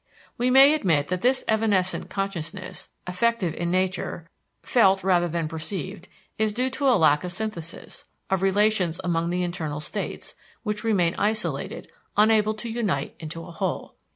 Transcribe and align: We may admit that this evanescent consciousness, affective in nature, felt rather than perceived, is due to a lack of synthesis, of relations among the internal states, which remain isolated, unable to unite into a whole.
We 0.35 0.49
may 0.49 0.73
admit 0.73 1.09
that 1.09 1.21
this 1.21 1.43
evanescent 1.47 2.09
consciousness, 2.09 2.89
affective 3.05 3.53
in 3.53 3.69
nature, 3.69 4.27
felt 4.63 5.03
rather 5.03 5.27
than 5.27 5.47
perceived, 5.47 6.07
is 6.39 6.53
due 6.53 6.71
to 6.71 6.87
a 6.87 6.97
lack 6.97 7.23
of 7.23 7.31
synthesis, 7.31 8.05
of 8.27 8.41
relations 8.41 8.99
among 9.03 9.29
the 9.29 9.43
internal 9.43 9.79
states, 9.79 10.33
which 10.63 10.83
remain 10.83 11.13
isolated, 11.19 11.87
unable 12.17 12.55
to 12.55 12.67
unite 12.71 13.13
into 13.19 13.45
a 13.45 13.51
whole. 13.51 13.93